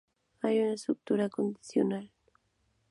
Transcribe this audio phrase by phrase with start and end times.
[0.41, 2.11] Hay una estructura condicional.